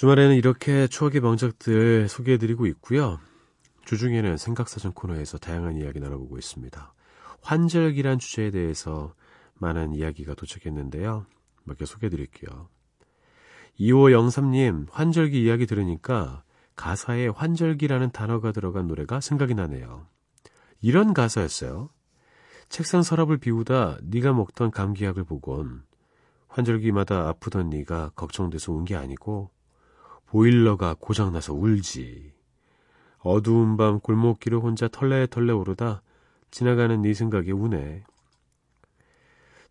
주말에는 0.00 0.34
이렇게 0.34 0.86
추억의 0.86 1.20
명작들 1.20 2.08
소개해드리고 2.08 2.64
있고요. 2.68 3.20
주중에는 3.84 4.38
생각사전 4.38 4.94
코너에서 4.94 5.36
다양한 5.36 5.76
이야기 5.76 6.00
나눠보고 6.00 6.38
있습니다. 6.38 6.94
환절기란 7.42 8.18
주제에 8.18 8.50
대해서 8.50 9.12
많은 9.58 9.92
이야기가 9.92 10.32
도착했는데요. 10.32 11.26
몇 11.64 11.76
개 11.76 11.84
소개해드릴게요. 11.84 12.70
2503님, 13.78 14.86
환절기 14.90 15.44
이야기 15.44 15.66
들으니까 15.66 16.44
가사에 16.76 17.28
환절기라는 17.28 18.10
단어가 18.10 18.52
들어간 18.52 18.86
노래가 18.86 19.20
생각이 19.20 19.52
나네요. 19.52 20.06
이런 20.80 21.12
가사였어요. 21.12 21.90
책상 22.70 23.02
서랍을 23.02 23.36
비우다 23.36 23.98
네가 24.04 24.32
먹던 24.32 24.70
감기약을 24.70 25.24
보곤 25.24 25.82
환절기마다 26.48 27.28
아프던 27.28 27.68
네가 27.68 28.12
걱정돼서 28.16 28.72
운 28.72 28.86
게 28.86 28.96
아니고 28.96 29.50
보일러가 30.30 30.94
고장나서 30.98 31.54
울지. 31.54 32.32
어두운 33.18 33.76
밤 33.76 34.00
골목길을 34.00 34.58
혼자 34.60 34.88
털레털레 34.88 35.52
오르다 35.52 36.02
지나가는 36.50 37.02
네 37.02 37.14
생각에 37.14 37.50
우네. 37.52 38.04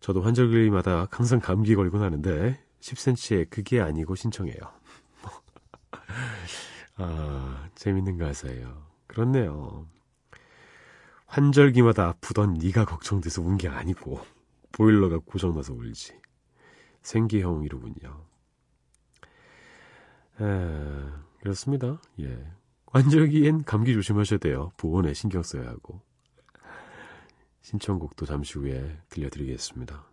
저도 0.00 0.22
환절기마다 0.22 1.08
항상 1.10 1.40
감기 1.40 1.74
걸곤 1.74 2.02
하는데 2.02 2.62
10cm의 2.80 3.48
그게 3.50 3.80
아니고 3.80 4.14
신청해요. 4.14 4.56
아, 6.96 7.68
재밌는 7.74 8.18
가사예요. 8.18 8.86
그렇네요. 9.06 9.86
환절기마다 11.26 12.08
아프던 12.08 12.54
네가 12.54 12.84
걱정돼서 12.84 13.40
운 13.42 13.56
게 13.56 13.68
아니고 13.68 14.20
보일러가 14.72 15.18
고장나서 15.24 15.74
울지. 15.74 16.14
생기형이로군요. 17.02 18.24
에, 20.40 20.44
그렇습니다. 21.40 22.00
예. 22.20 22.44
환절기엔 22.86 23.64
감기 23.64 23.92
조심하셔야 23.92 24.38
돼요. 24.38 24.72
보온에 24.76 25.14
신경 25.14 25.42
써야 25.42 25.68
하고. 25.68 26.00
신청곡도 27.62 28.26
잠시 28.26 28.58
후에 28.58 28.98
들려드리겠습니다. 29.10 30.06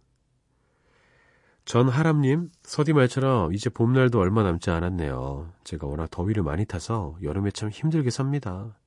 전하람님, 1.65 2.49
서디 2.63 2.93
말처럼 2.93 3.53
이제 3.53 3.69
봄날도 3.69 4.19
얼마 4.19 4.43
남지 4.43 4.69
않았네요. 4.69 5.51
제가 5.63 5.85
워낙 5.87 6.09
더위를 6.09 6.43
많이 6.43 6.65
타서 6.65 7.17
여름에 7.21 7.51
참 7.51 7.69
힘들게 7.69 8.09
삽니다. 8.09 8.77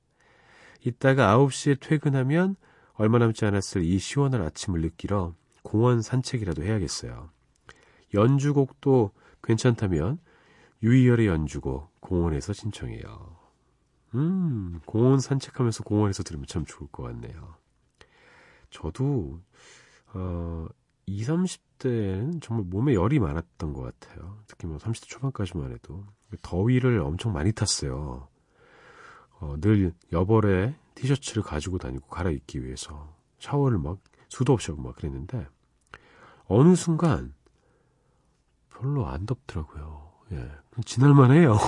이따가 0.83 1.37
9시에 1.37 1.79
퇴근하면 1.81 2.57
얼마 2.94 3.18
남지 3.18 3.44
않았을 3.44 3.83
이 3.83 3.98
시원한 3.98 4.42
아침을 4.42 4.81
느끼러 4.81 5.35
공원 5.62 6.00
산책이라도 6.00 6.62
해야겠어요. 6.62 7.31
연주곡도 8.14 9.11
괜찮다면 9.42 10.18
유이열의 10.83 11.27
연주곡 11.27 12.01
공원에서 12.01 12.53
신청해요. 12.53 13.37
음, 14.14 14.81
공원 14.87 15.21
산책하면서 15.21 15.85
공원에서 15.85 16.23
들으면 16.23 16.47
참 16.47 16.64
좋을 16.64 16.88
것 16.90 17.03
같네요. 17.05 17.55
저도, 18.71 19.40
어, 20.14 20.66
20, 21.07 21.61
30대에는 21.81 22.40
정말 22.43 22.66
몸에 22.66 22.95
열이 22.95 23.19
많았던 23.19 23.73
것 23.73 23.83
같아요. 23.83 24.38
특히 24.47 24.66
뭐 24.66 24.79
30대 24.79 25.09
초반까지만 25.09 25.73
해도. 25.73 26.05
더위를 26.43 27.01
엄청 27.01 27.33
많이 27.33 27.53
탔어요. 27.53 28.29
어, 29.40 29.57
늘 29.61 29.93
여벌에 30.12 30.77
티셔츠를 30.95 31.43
가지고 31.43 31.79
다니고 31.79 32.09
갈아입기 32.09 32.62
위해서 32.62 33.14
샤워를 33.38 33.79
막 33.79 33.99
수도 34.29 34.53
없이 34.53 34.71
하고 34.71 34.83
막 34.83 34.95
그랬는데, 34.95 35.47
어느 36.47 36.75
순간 36.77 37.35
별로 38.71 39.07
안 39.07 39.27
덥더라고요. 39.27 40.12
예. 40.33 40.51
지날만 40.85 41.33
해요. 41.33 41.59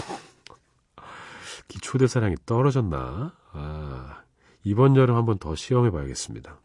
기초대사량이 1.68 2.36
떨어졌나? 2.46 3.34
아, 3.52 4.22
이번 4.64 4.96
여름 4.96 5.16
한번 5.16 5.38
더 5.38 5.54
시험해 5.54 5.90
봐야겠습니다. 5.90 6.58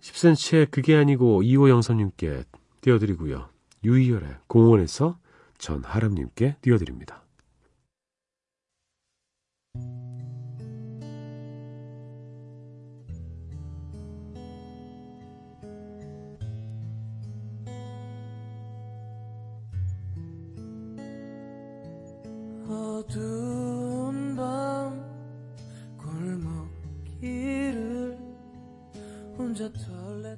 10cm의 0.00 0.70
그게 0.70 0.96
아니고 0.96 1.42
2호 1.42 1.68
영선님께 1.68 2.44
띄워드리고요. 2.80 3.48
유이열의 3.84 4.38
공원에서 4.48 5.18
전하람님께 5.58 6.56
띄워드립니다. 6.60 7.22
어두운 23.02 24.36
밤 24.36 25.02
골목길을 27.18 28.16
혼자 29.36 29.68
털레 29.72 30.36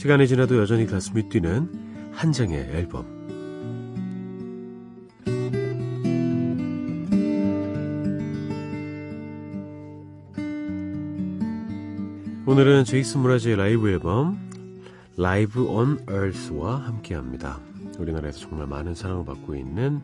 시간이 0.00 0.26
지나도 0.28 0.56
여전히 0.56 0.86
가슴이 0.86 1.28
뛰는 1.28 2.10
한 2.12 2.32
장의 2.32 2.56
앨범. 2.72 3.04
오늘은 12.46 12.84
제이슨 12.84 13.20
므라즈의 13.20 13.56
라이브 13.56 13.90
앨범 13.90 14.38
Live 15.18 15.66
on 15.66 16.02
Earth와 16.08 16.76
함께합니다. 16.76 17.60
우리나라에서 17.98 18.38
정말 18.38 18.66
많은 18.68 18.94
사랑을 18.94 19.26
받고 19.26 19.54
있는 19.54 20.00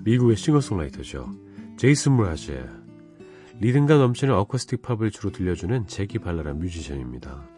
미국의 0.00 0.36
싱어송라이터죠. 0.36 1.32
제이슨 1.76 2.10
므라즈 2.10 2.58
리듬감 3.60 3.98
넘치는 3.98 4.34
어쿠스틱 4.34 4.82
팝을 4.82 5.12
주로 5.12 5.30
들려주는 5.30 5.86
재기 5.86 6.18
발랄한 6.18 6.58
뮤지션입니다. 6.58 7.57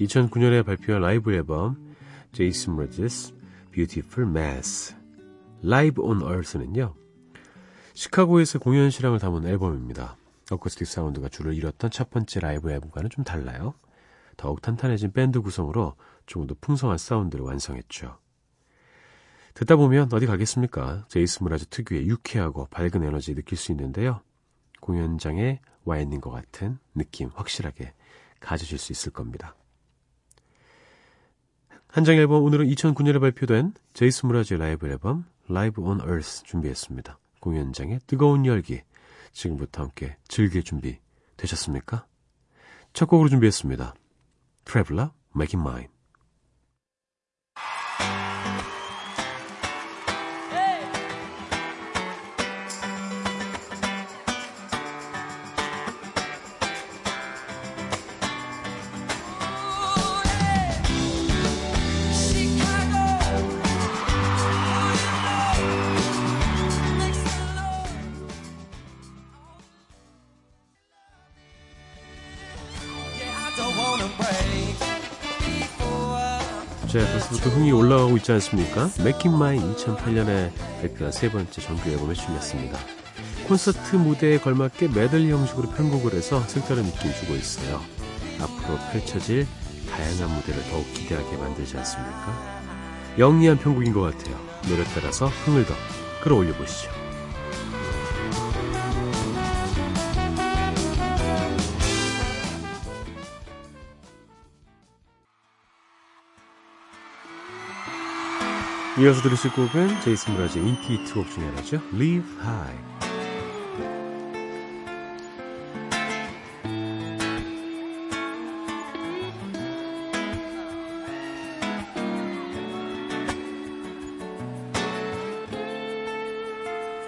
2009년에 0.00 0.64
발표한 0.64 1.02
라이브 1.02 1.32
앨범 1.32 1.94
Jason 2.32 2.76
Mraz's 2.76 3.32
Beautiful 3.70 4.30
Mess 4.30 4.96
Live 5.62 6.02
on 6.04 6.20
Earth는요. 6.20 6.94
시카고에서 7.94 8.58
공연 8.58 8.90
실황을 8.90 9.18
담은 9.18 9.46
앨범입니다. 9.46 10.16
어쿠스틱 10.50 10.86
사운드가 10.86 11.28
주를 11.28 11.54
이뤘던 11.54 11.90
첫 11.90 12.10
번째 12.10 12.40
라이브 12.40 12.70
앨범과는 12.70 13.10
좀 13.10 13.24
달라요. 13.24 13.74
더욱 14.36 14.60
탄탄해진 14.60 15.12
밴드 15.12 15.40
구성으로 15.40 15.94
조금 16.26 16.46
더 16.46 16.54
풍성한 16.60 16.98
사운드를 16.98 17.44
완성했죠. 17.44 18.18
듣다 19.54 19.76
보면 19.76 20.08
어디 20.12 20.26
가겠습니까? 20.26 21.04
제이슨 21.08 21.44
므라즈 21.44 21.66
특유의 21.66 22.08
유쾌하고 22.08 22.66
밝은 22.66 23.04
에너지 23.04 23.34
느낄 23.34 23.56
수 23.56 23.70
있는데요. 23.70 24.20
공연장에 24.80 25.60
와 25.84 25.98
있는 25.98 26.20
것 26.20 26.30
같은 26.30 26.78
느낌 26.94 27.30
확실하게 27.32 27.94
가지실 28.40 28.78
수 28.78 28.90
있을 28.92 29.12
겁니다. 29.12 29.54
한장 31.94 32.16
앨범 32.16 32.42
오늘은 32.42 32.66
2009년에 32.66 33.20
발표된 33.20 33.72
제이스 33.92 34.26
무라지의 34.26 34.58
라이브 34.58 34.88
앨범 34.88 35.26
Live 35.48 35.84
on 35.84 36.00
Earth 36.00 36.42
준비했습니다. 36.42 37.20
공연장의 37.38 38.00
뜨거운 38.08 38.46
열기 38.46 38.80
지금부터 39.30 39.84
함께 39.84 40.16
즐길 40.26 40.64
준비 40.64 40.98
되셨습니까? 41.36 42.04
첫 42.94 43.06
곡으로 43.06 43.28
준비했습니다. 43.28 43.94
Mine 44.74 45.06
자, 45.06 45.14
벌써부 45.54 45.93
터 77.40 77.50
흥이 77.50 77.72
올라가고 77.72 78.16
있지 78.18 78.32
않습니까? 78.32 78.90
맥킹 79.02 79.36
마인 79.36 79.74
2008년에 79.74 80.50
발표한 80.80 81.12
세 81.12 81.30
번째 81.30 81.60
정규 81.60 81.88
앨범에 81.90 82.14
출렸습니다. 82.14 82.78
콘서트 83.46 83.96
무대에 83.96 84.38
걸맞게 84.38 84.88
메들리 84.88 85.30
형식으로 85.30 85.70
편곡을 85.70 86.14
해서 86.14 86.40
색다른 86.42 86.84
느낌 86.84 87.12
주고 87.12 87.34
있어요. 87.34 87.80
앞으로 88.40 88.78
펼쳐질 88.92 89.46
다양한 89.90 90.34
무대를 90.36 90.62
더욱 90.70 90.84
기대하게 90.94 91.36
만들지 91.36 91.76
않습니까? 91.76 92.62
영리한 93.18 93.58
편곡인 93.58 93.92
것 93.92 94.00
같아요. 94.00 94.36
노래 94.68 94.82
따라서 94.94 95.26
흥을 95.26 95.66
더 95.66 95.74
끌어올려 96.22 96.54
보시죠. 96.54 97.03
이어서 108.99 109.21
들으실 109.21 109.51
곡은 109.53 110.01
제이슨 110.01 110.35
브라즈의 110.35 110.67
인기 110.67 110.97
히트곡 110.97 111.29
중에 111.29 111.45
하나죠. 111.45 111.81
Live 111.93 112.27
High. 112.41 112.89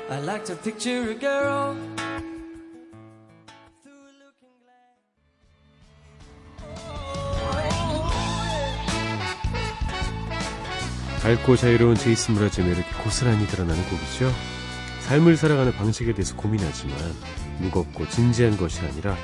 I 0.09 0.19
like 0.23 0.45
to 0.45 0.55
picture 0.55 1.09
a 1.09 1.15
girl 1.15 1.75
밝고 11.26 11.56
자유로운 11.56 11.96
제이슨 11.96 12.36
브라즈의 12.36 12.68
매력이 12.68 12.88
고스란히 13.02 13.48
드러나는 13.48 13.82
곡이죠. 13.88 14.30
삶을 15.00 15.36
살아가는 15.36 15.72
방식에 15.72 16.14
대해서 16.14 16.36
고민하지만 16.36 16.96
무겁고 17.58 18.08
진지한 18.08 18.56
것이 18.56 18.78
아니라 18.82 19.16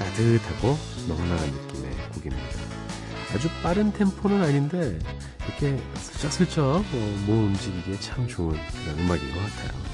따뜻하고 0.00 0.76
넉넉한 1.06 1.48
느낌의 1.48 1.92
곡입니다. 2.12 2.58
아주 3.32 3.48
빠른 3.62 3.92
템포는 3.92 4.42
아닌데 4.42 4.98
이렇게 5.46 5.80
슬쩍슬쩍 5.94 6.64
어, 6.64 6.82
몸 7.28 7.44
움직이기에 7.44 8.00
참 8.00 8.26
좋은 8.26 8.58
그런 8.82 8.98
음악인 8.98 9.32
것 9.32 9.38
같아요. 9.38 9.87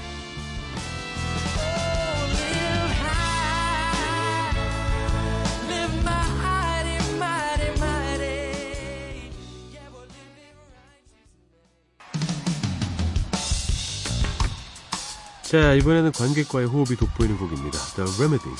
자 15.45 15.73
이번에는 15.73 16.11
관객과의 16.11 16.65
호흡이 16.65 16.95
돋보이는 16.97 17.37
곡입니다. 17.37 17.77
The 17.95 18.09
Remedy. 18.17 18.51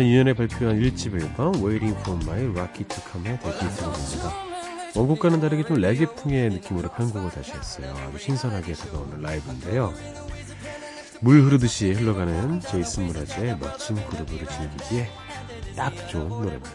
(2002년에) 0.00 0.36
발표한 0.36 0.80
1집 0.80 1.14
앨범 1.14 1.54
(Waiting 1.56 1.98
for 2.00 2.18
My 2.22 2.44
Rocky 2.46 2.86
to 2.88 3.02
Come의 3.12 3.38
데뷔곡입니다. 3.40 4.50
원곡과는 4.94 5.40
다르게 5.40 5.62
좀 5.64 5.76
레게풍의 5.76 6.50
느낌으로 6.50 6.90
편곡을 6.90 7.30
다시 7.30 7.52
했어요. 7.52 7.94
아주 8.08 8.18
신선하게 8.18 8.72
다가오는 8.72 9.20
라이브인데요. 9.20 9.94
물 11.20 11.42
흐르듯이 11.42 11.92
흘러가는 11.92 12.60
제이슨 12.60 13.06
무라즈의 13.06 13.58
멋진 13.58 13.96
그룹을 13.96 14.46
즐기기에 14.46 15.08
딱 15.76 15.92
좋은 16.08 16.28
노래입니다. 16.28 16.70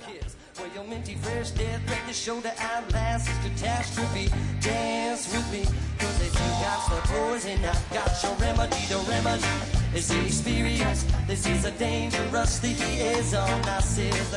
The 9.96 10.26
experience. 10.26 11.06
This 11.26 11.48
is 11.48 11.64
a 11.64 11.72
dangerous 11.80 12.62
liaison. 12.62 13.48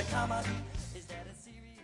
Comedy. 0.09 0.55
Is 0.95 1.09
a 1.27 1.35
serious? 1.35 1.83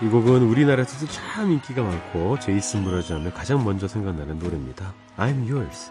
이 0.00 0.06
곡은 0.06 0.42
우리나라에서도 0.42 1.10
참 1.10 1.50
인기가 1.50 1.82
많고 1.82 2.38
제이슨 2.38 2.84
하면 3.16 3.34
가장 3.34 3.64
먼저 3.64 3.88
생각나는 3.88 4.38
노래입니다. 4.38 4.94
I'm 5.16 5.50
Yours. 5.50 5.90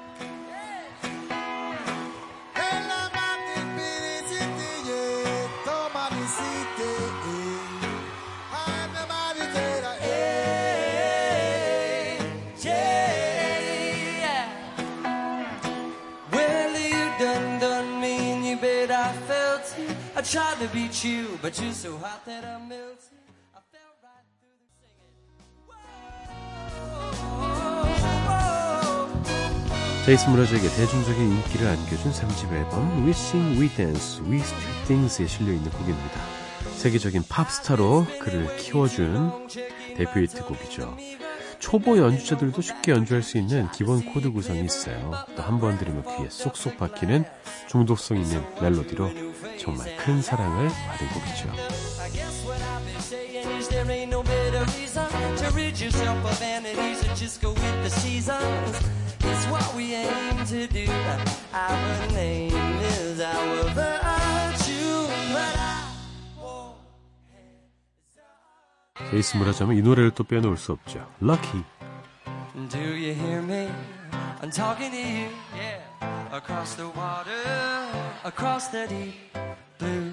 Beat 20.77 21.03
you, 21.03 21.39
but 21.41 21.59
you're 21.59 21.73
so 21.73 21.97
hot 21.97 22.23
that 22.25 22.43
I 22.45 22.59
melted. 22.59 23.17
I 23.55 23.59
fell 23.71 23.93
right 24.05 24.25
through 24.37 24.57
the 24.61 24.69
singing. 24.77 25.09
제이슨 30.05 30.31
므라즈에게 30.32 30.69
대중적인 30.69 31.19
인기를 31.23 31.67
안겨준 31.67 32.11
3집 32.11 32.53
앨범 32.53 33.03
We 33.03 33.09
Sing, 33.11 33.59
We 33.59 33.69
Dance, 33.69 34.21
We 34.23 34.37
Steal 34.38 34.88
Things에 34.87 35.25
실려있는 35.25 35.71
곡입니다. 35.71 36.21
세계적인 36.75 37.23
팝스타로 37.27 38.05
그를 38.19 38.55
키워준 38.57 39.47
대표 39.97 40.19
히트곡이죠. 40.19 40.95
초보 41.69 41.97
연주자들도 41.97 42.62
쉽게 42.62 42.93
연주할 42.93 43.21
수 43.21 43.38
있는 43.38 43.69
기본 43.73 44.06
코드 44.13 44.32
구성이 44.32 44.63
있어요. 44.63 45.12
또 45.36 45.43
한 45.43 45.60
번 45.60 45.77
들으면 45.77 46.01
귀에 46.17 46.30
쏙쏙 46.30 46.77
박히는 46.77 47.25
중독성 47.67 48.15
있는 48.15 48.41
멜로디로 48.62 49.10
정말 49.60 49.97
큰 49.97 50.21
사랑을 50.21 50.69
받은 50.69 51.08
곡이죠. 51.10 51.51
제이슨 69.11 69.40
무라즈 69.40 69.62
하면 69.62 69.76
이 69.76 69.83
노래를 69.83 70.11
또 70.12 70.24
빼놓을 70.24 70.57
수 70.57 70.72
없죠. 70.72 71.07
Lucky. 71.22 71.62
Do 72.68 72.78
you 72.78 73.14
hear 73.14 73.42
me? 73.42 73.70
I'm 74.42 74.50
talking 74.50 74.90
to 74.90 74.98
you, 74.98 75.28
yeah. 75.57 75.81
Across 76.33 76.76
the 76.76 76.88
water, 76.88 77.33
across 78.24 78.68
the 78.68 78.87
deep 78.88 79.14
blue 79.78 80.12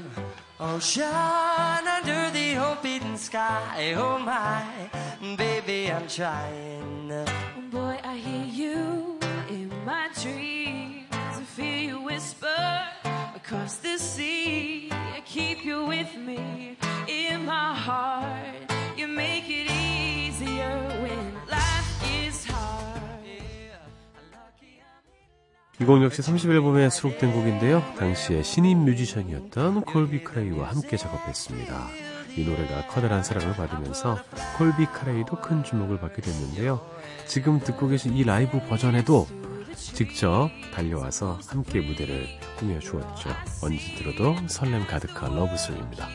ocean, 0.59 1.05
under 1.05 2.29
the 2.31 2.57
open 2.57 3.17
sky. 3.17 3.95
Oh 3.97 4.19
my, 4.19 4.63
baby, 5.35 5.91
I'm 5.91 6.07
trying. 6.07 7.25
Boy, 7.71 7.97
I 8.03 8.17
hear 8.17 8.45
you 8.45 9.17
in 9.49 9.71
my 9.85 10.09
dreams. 10.21 11.07
I 11.11 11.43
feel 11.55 11.79
you 11.79 12.01
whisper 12.01 12.83
across 13.35 13.77
the 13.77 13.97
sea. 13.97 14.89
I 14.91 15.21
keep 15.25 15.65
you 15.65 15.85
with 15.85 16.15
me 16.17 16.77
in 17.07 17.45
my 17.45 17.73
heart. 17.73 18.72
You 19.14 19.20
make 19.20 19.46
it 19.46 19.70
easier 19.70 20.74
when 21.00 21.34
life 21.46 22.02
is 22.02 22.50
hard. 22.50 23.30
이곡 25.80 26.02
역시 26.02 26.20
30앨범에 26.20 26.90
수록된 26.90 27.32
곡인데요. 27.32 27.80
당시에 27.96 28.42
신인 28.42 28.84
뮤지션이었던 28.84 29.82
콜비 29.82 30.24
카레이와 30.24 30.68
함께 30.70 30.96
작업했습니다. 30.96 31.86
이 32.36 32.44
노래가 32.44 32.88
커다란 32.88 33.22
사랑을 33.22 33.54
받으면서 33.54 34.18
콜비 34.58 34.86
카레이도 34.86 35.36
큰 35.36 35.62
주목을 35.62 36.00
받게 36.00 36.20
됐는데요. 36.20 36.84
지금 37.28 37.60
듣고 37.60 37.86
계신 37.86 38.16
이 38.16 38.24
라이브 38.24 38.58
버전에도 38.68 39.28
직접 39.76 40.50
달려와서 40.74 41.38
함께 41.46 41.80
무대를 41.80 42.26
꾸며주었죠. 42.58 43.30
언제 43.62 43.94
들어도 43.94 44.34
설렘 44.48 44.84
가득한 44.88 45.36
러브송입니다. 45.36 46.08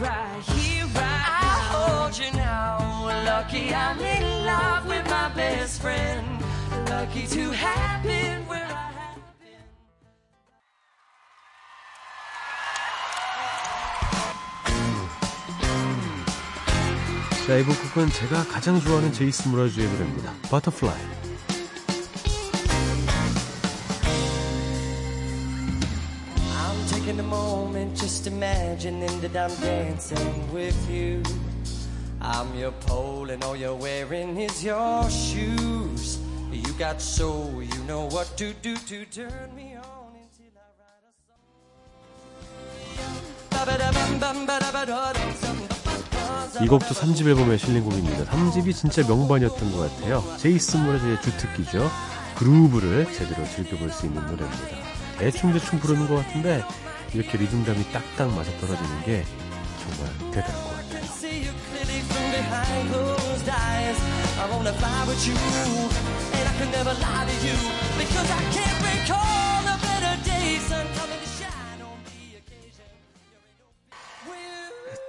Right 0.00 0.42
here, 0.54 0.86
right 0.94 1.24
I 1.26 1.40
now. 1.42 1.78
hold 1.78 2.18
you 2.18 2.30
now. 2.32 2.78
Lucky 3.24 3.74
I'm 3.74 3.98
in 4.00 4.46
love 4.46 4.86
with 4.86 5.04
my 5.08 5.28
best 5.34 5.80
friend. 5.82 6.42
Lucky 6.88 7.26
to 7.26 7.50
have 7.52 8.02
been 8.02 8.46
where 8.46 8.64
I 8.64 8.92
have 8.98 9.22
been. 9.40 9.64
자, 17.46 17.56
이번 17.56 17.74
곡은 17.76 18.08
제가 18.08 18.44
가장 18.44 18.80
좋아하는 18.80 19.12
제이슨 19.12 19.50
무라즈의 19.50 19.86
노래입니다. 19.88 20.32
Butterfly. 20.50 20.98
Just 28.24 28.34
imagining 28.34 29.20
that 29.20 29.36
I'm 29.36 29.54
dancing 29.60 30.52
with 30.52 30.90
you. 30.90 31.22
I'm 32.20 32.54
your 32.56 32.72
pole 32.86 33.30
and 33.30 33.44
all 33.44 33.56
you're 33.56 33.74
wearing 33.74 34.38
is 34.38 34.64
your 34.64 35.10
shoes. 35.10 36.18
You 36.50 36.72
got 36.78 37.02
soul, 37.02 37.62
you 37.62 37.84
know 37.86 38.08
what 38.10 38.36
to 38.38 38.54
do 38.62 38.76
to 38.76 39.04
turn 39.06 39.54
me 39.54 39.76
on 39.76 40.16
until 40.16 40.52
I 43.56 43.64
write 43.66 45.16
a 45.18 45.34
song. 45.34 45.68
이 46.62 46.68
곡도 46.68 46.94
3집 46.94 47.26
앨범에 47.26 47.56
실린 47.58 47.82
곡입니다. 47.84 48.24
3집이 48.30 48.74
진짜 48.74 49.02
명반이었던 49.06 49.72
것 49.72 49.90
같아요. 49.90 50.22
제이슨 50.38 50.84
모라즈의 50.84 51.20
주특기죠. 51.20 51.90
그루브를 52.36 53.12
제대로 53.12 53.44
즐겨볼 53.44 53.90
수 53.90 54.06
있는 54.06 54.22
노래입니다. 54.22 54.76
대충대충 55.18 55.80
부르는 55.80 56.06
것 56.06 56.16
같은데 56.16 56.62
이렇게 57.14 57.38
리듬감이 57.38 57.84
딱딱 57.92 58.34
맞아 58.34 58.50
떨어지는 58.58 59.02
게 59.04 59.24
정말 59.80 60.32
대단한 60.32 60.62
것 60.64 60.70
같아요. 60.70 61.04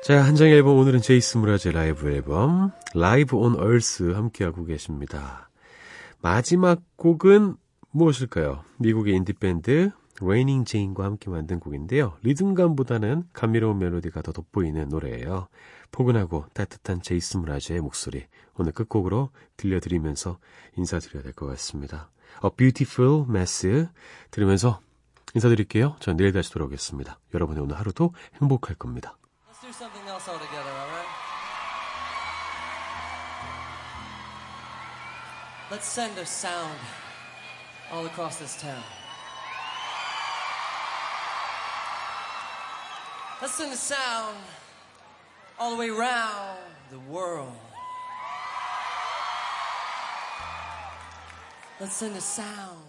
자, 0.03 0.23
한 0.23 0.35
장의 0.35 0.53
앨범 0.53 0.77
오늘은 0.77 1.01
제이슨 1.01 1.37
므라즈 1.39 1.71
라이브 1.71 2.11
앨범 2.11 2.71
Live 2.93 3.37
on 3.37 3.55
Earth 3.55 4.11
함께하고 4.11 4.63
계십니다. 4.65 5.49
마지막 6.21 6.81
곡은 6.95 7.55
무엇일까요? 7.89 8.63
미국의 8.77 9.15
인디밴드 9.15 9.91
레이닝 10.21 10.65
제인과 10.65 11.03
함께 11.03 11.29
만든 11.29 11.59
곡인데요. 11.59 12.17
리듬감보다는 12.23 13.29
감미로운 13.33 13.79
멜로디가 13.79 14.21
더 14.21 14.31
돋보이는 14.31 14.87
노래예요. 14.89 15.47
포근하고 15.91 16.45
따뜻한 16.53 17.01
제이슨 17.01 17.37
므라즈의 17.37 17.81
목소리 17.81 18.25
오늘 18.55 18.71
끝곡으로 18.71 19.31
들려드리면서 19.57 20.39
인사드려야 20.77 21.23
될 21.23 21.33
것 21.33 21.45
같습니다. 21.47 22.09
A 22.43 22.49
Beautiful 22.55 23.25
Mess 23.29 23.87
들으면서 24.31 24.79
인사드릴게요. 25.33 25.97
전 25.99 26.15
내일 26.15 26.31
다시 26.31 26.51
돌아오겠습니다. 26.51 27.19
여러분의 27.33 27.63
오늘 27.63 27.77
하루도 27.77 28.13
행복할 28.41 28.75
겁니다. 28.75 29.17
Let's 35.71 35.87
send 35.87 36.17
a 36.19 36.23
sound 36.25 36.79
all 37.91 38.05
across 38.05 38.37
this 38.37 38.55
town. 38.57 39.04
Let's 43.41 43.55
send 43.55 43.73
a 43.73 43.77
sound 43.77 44.37
all 45.59 45.71
the 45.71 45.77
way 45.77 45.89
around 45.89 46.57
the 46.89 46.99
world. 46.99 47.51
Let's 51.81 51.95
send 51.95 52.15
a 52.15 52.21
sound 52.21 52.79